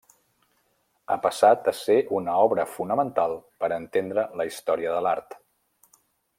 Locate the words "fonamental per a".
2.77-3.79